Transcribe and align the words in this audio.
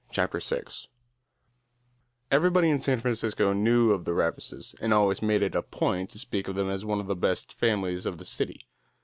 Chapter 0.09 0.39
Six 0.39 0.87
Everybody 2.31 2.71
in 2.71 2.81
San 2.81 2.99
Francisco 3.01 3.53
knew 3.53 3.91
of 3.91 4.03
the 4.03 4.15
Ravises 4.15 4.73
and 4.81 4.95
always 4.95 5.21
made 5.21 5.43
it 5.43 5.53
a 5.53 5.61
point 5.61 6.09
to 6.09 6.17
speak 6.17 6.47
of 6.47 6.55
them 6.55 6.71
as 6.71 6.83
one 6.83 6.99
of 6.99 7.05
the 7.05 7.15
best 7.15 7.53
families 7.53 8.07
of 8.07 8.17
the 8.17 8.25
city. 8.25 8.65